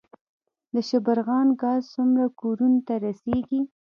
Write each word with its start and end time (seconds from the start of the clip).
د 0.73 0.75
شبرغان 0.89 1.47
ګاز 1.61 1.81
څومره 1.93 2.23
کورونو 2.39 2.79
ته 2.87 2.93
رسیږي؟ 3.05 3.61